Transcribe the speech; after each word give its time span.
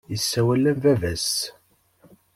Yessawal 0.11 0.65
am 0.71 0.77
baba-s. 0.83 1.27